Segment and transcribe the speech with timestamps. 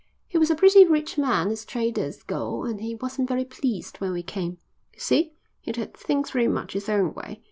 [0.27, 4.13] He was a pretty rich man as traders go and he wasn't very pleased when
[4.13, 4.57] we came.
[4.95, 7.39] You see, he'd had things very much his own way.